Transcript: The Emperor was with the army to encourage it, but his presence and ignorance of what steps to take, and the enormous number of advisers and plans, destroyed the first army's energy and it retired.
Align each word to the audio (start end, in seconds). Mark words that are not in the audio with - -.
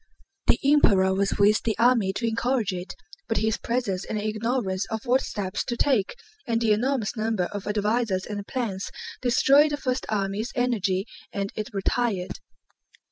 The 0.47 0.57
Emperor 0.65 1.13
was 1.13 1.37
with 1.37 1.61
the 1.61 1.77
army 1.77 2.11
to 2.13 2.27
encourage 2.27 2.73
it, 2.73 2.95
but 3.27 3.37
his 3.37 3.59
presence 3.59 4.03
and 4.03 4.19
ignorance 4.19 4.87
of 4.89 5.05
what 5.05 5.21
steps 5.21 5.63
to 5.65 5.77
take, 5.77 6.15
and 6.47 6.59
the 6.59 6.71
enormous 6.71 7.15
number 7.15 7.43
of 7.51 7.67
advisers 7.67 8.25
and 8.25 8.47
plans, 8.47 8.89
destroyed 9.21 9.69
the 9.69 9.77
first 9.77 10.07
army's 10.09 10.51
energy 10.55 11.05
and 11.31 11.51
it 11.55 11.69
retired. 11.71 12.39